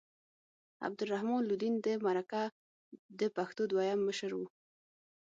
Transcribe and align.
عبدالرحمن 0.85 1.41
لودین 1.47 1.75
د 1.85 1.87
مرکه 2.05 2.41
د 3.19 3.21
پښتو 3.35 3.61
دویم 3.71 3.99
مشر 4.07 4.31
و. 4.35 4.39